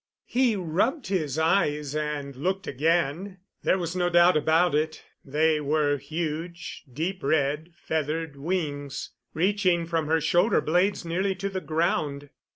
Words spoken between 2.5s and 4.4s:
again. There was no doubt